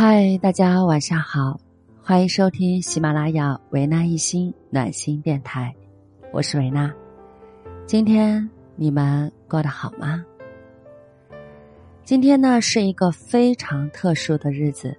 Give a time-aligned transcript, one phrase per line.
[0.00, 1.58] 嗨，大家晚上好，
[2.00, 5.74] 欢迎收听喜马拉雅维纳一心暖心电台，
[6.32, 6.94] 我是维娜。
[7.84, 10.24] 今天你们过得好吗？
[12.04, 14.96] 今天呢是一个非常特殊的日子，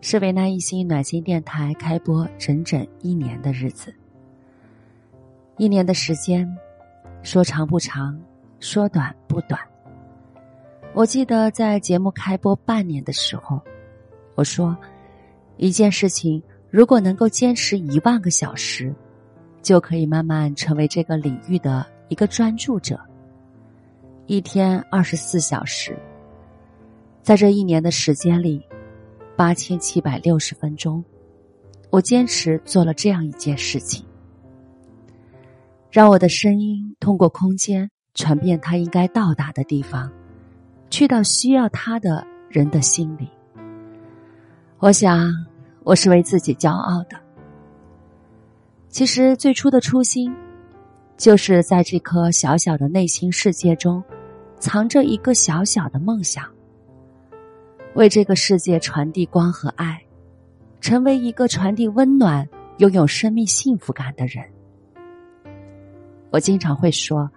[0.00, 3.94] 是维纳一心暖心电台开播整整一年的日子。
[5.58, 6.50] 一年的时间，
[7.22, 8.18] 说长不长，
[8.60, 9.60] 说短不短。
[10.94, 13.60] 我记得在节目开播半年的时候。
[14.36, 14.76] 我说，
[15.56, 16.40] 一件事情
[16.70, 18.94] 如果能够坚持一万个小时，
[19.62, 23.00] 就可以慢慢成为这个领域的一个专注者。
[24.26, 25.96] 一天二十四小时，
[27.22, 28.62] 在这一年的时间里，
[29.36, 31.02] 八千七百六十分钟，
[31.90, 34.04] 我坚持做了这样一件事情，
[35.90, 40.12] 让我的声音通过空间传遍它应该到达的地方，
[40.90, 43.28] 去到需要它的人的心里。
[44.78, 45.32] 我想，
[45.84, 47.18] 我是为自己骄傲的。
[48.90, 50.30] 其实最初的初心，
[51.16, 54.04] 就是在这颗小小的内心世界中，
[54.58, 56.44] 藏着一个小小的梦想，
[57.94, 59.98] 为这个世界传递光和爱，
[60.82, 64.44] 成为一个传递温暖、拥有生命幸福感的人。
[66.28, 67.30] 我经常会说，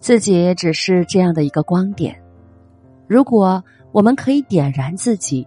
[0.00, 2.20] 自己只是这样的一个光点。
[3.06, 5.46] 如果我们可以点燃自己。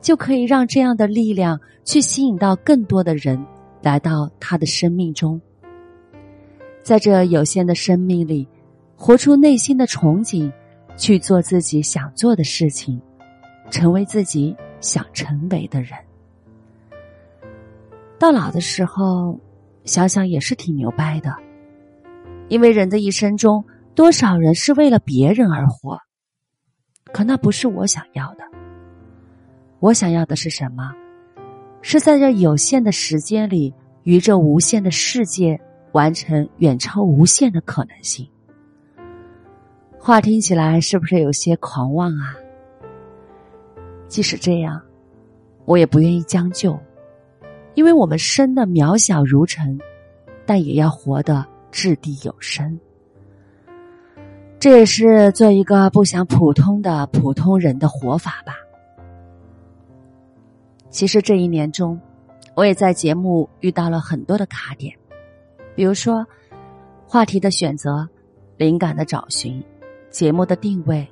[0.00, 3.44] 就可以让这样的力量去吸引到更多的人
[3.82, 5.40] 来到他的生命中，
[6.82, 8.46] 在这有限的生命里，
[8.96, 10.52] 活出内心的憧憬，
[10.96, 13.00] 去做自己想做的事情，
[13.70, 15.90] 成为自己想成为的人。
[18.18, 19.38] 到老的时候，
[19.84, 21.34] 想想也是挺牛掰的，
[22.48, 25.98] 因为人的一生中，多少人是为了别人而活，
[27.12, 28.44] 可那不是我想要的。
[29.80, 30.92] 我想要的是什么？
[31.82, 33.72] 是在这有限的时间里，
[34.02, 35.60] 与这无限的世界
[35.92, 38.28] 完成远超无限的可能性。
[39.98, 42.34] 话听起来是不是有些狂妄啊？
[44.08, 44.80] 即使这样，
[45.64, 46.78] 我也不愿意将就，
[47.74, 49.78] 因为我们生的渺小如尘，
[50.44, 52.78] 但也要活得掷地有声。
[54.58, 58.54] 这也是做一个不想普通的普通人的活法吧。
[60.96, 62.00] 其实这一年中，
[62.54, 64.96] 我也在节目遇到了很多的卡点，
[65.74, 66.26] 比如说
[67.06, 68.08] 话题的选择、
[68.56, 69.62] 灵感的找寻、
[70.08, 71.06] 节目的定位、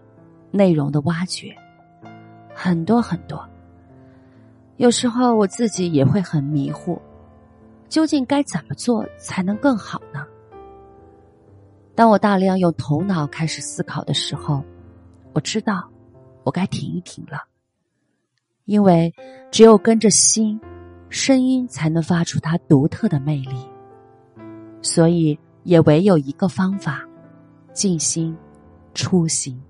[0.51, 1.55] 内容的挖掘，
[2.55, 3.47] 很多很多。
[4.79, 6.99] 有时候我自己也会很迷糊，
[7.91, 10.27] 究竟该怎么做才能更好呢？
[11.95, 14.65] 当我大量用头脑开始思考的时候，
[15.35, 15.87] 我知道
[16.43, 17.39] 我该停一停了。
[18.65, 19.15] 因为
[19.51, 20.59] 只有跟着心，
[21.11, 23.57] 声音才能发出它独特的魅力。
[24.81, 27.07] 所以也唯有一个方法：
[27.73, 28.37] 静心、
[28.95, 29.61] 初心。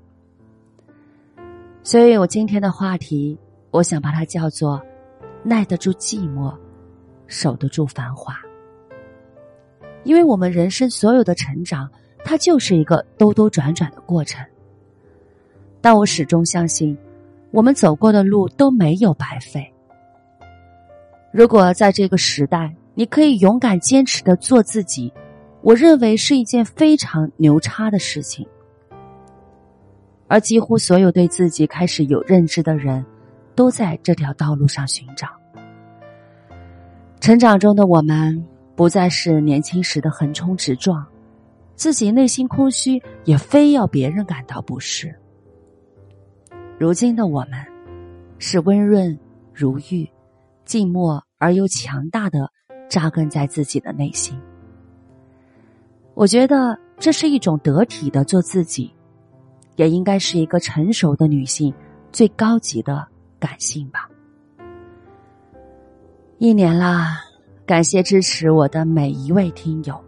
[1.83, 3.39] 所以我今天的话题，
[3.71, 4.81] 我想把它叫做
[5.43, 6.55] “耐得住寂寞，
[7.27, 8.37] 守得住繁华”。
[10.05, 11.91] 因为我们人生所有的成长，
[12.25, 14.45] 它就是一个兜兜转转的过程。
[15.81, 16.97] 但我始终相信。
[17.55, 19.73] 我们走过的路都没有白费。
[21.31, 25.13] 如果在这个时代，你可以勇敢坚持的做自己，
[25.63, 28.45] 我认为是一件非常牛叉的事情。
[30.27, 33.07] 而几乎所有对自己开始有认知的人，
[33.55, 35.29] 都在这条道路上寻找。
[37.21, 38.45] 成长中的我们，
[38.75, 41.07] 不再是年轻时的横冲直撞，
[41.77, 45.15] 自己内心空虚，也非要别人感到不适。
[46.77, 47.53] 如今的我们，
[48.39, 49.17] 是温润
[49.53, 50.09] 如玉、
[50.65, 52.51] 静默而又强大的
[52.89, 54.37] 扎根在自己的内心。
[56.15, 58.93] 我觉得这是一种得体的做自己，
[59.77, 61.73] 也应该是一个成熟的女性
[62.11, 63.07] 最高级的
[63.39, 64.11] 感性吧。
[66.39, 67.21] 一年啦，
[67.65, 69.99] 感谢支持我的每一位听友，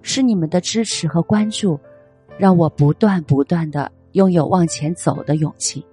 [0.00, 1.78] 是你们的支持和关注，
[2.38, 5.84] 让我不断不断的拥有往前走的勇气。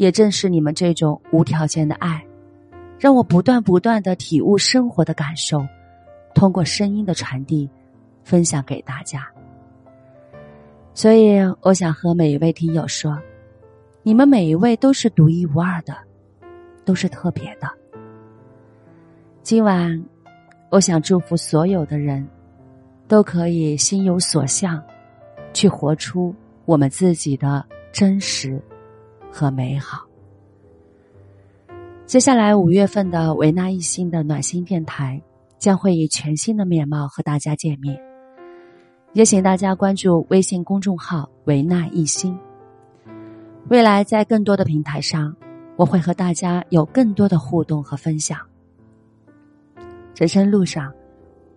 [0.00, 2.24] 也正是你们这种无条件的爱，
[2.98, 5.62] 让我不断不断的体悟生活的感受，
[6.34, 7.68] 通过声音的传递，
[8.24, 9.28] 分享给大家。
[10.94, 13.20] 所以，我想和每一位听友说，
[14.02, 15.94] 你们每一位都是独一无二的，
[16.82, 17.68] 都是特别的。
[19.42, 20.02] 今晚，
[20.70, 22.26] 我想祝福所有的人，
[23.06, 24.82] 都可以心有所向，
[25.52, 27.62] 去活出我们自己的
[27.92, 28.58] 真实。
[29.30, 30.04] 和美好，
[32.04, 35.22] 接下来五月份的维纳一心的暖心电台
[35.58, 38.00] 将会以全新的面貌和大家见面，
[39.12, 42.36] 也请大家关注微信公众号“维纳一心”。
[43.68, 45.36] 未来在更多的平台上，
[45.76, 48.38] 我会和大家有更多的互动和分享。
[50.16, 50.92] 人生路上，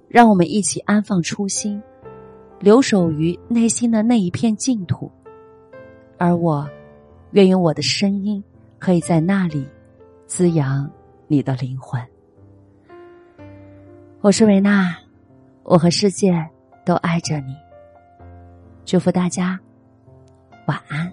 [0.08, 1.82] 让我们一起安放初心，
[2.60, 5.12] 留守于内心的那一片净土。
[6.18, 6.70] 而我，
[7.34, 8.44] 愿用我的声音，
[8.80, 9.68] 可以在那里。
[10.26, 10.90] 滋养
[11.28, 12.02] 你的灵魂。
[14.22, 14.96] 我是维娜，
[15.64, 16.34] 我和世界
[16.84, 17.56] 都爱着你。
[18.84, 19.60] 祝福大家，
[20.66, 21.12] 晚安。